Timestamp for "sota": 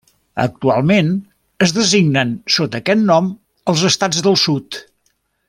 2.57-2.81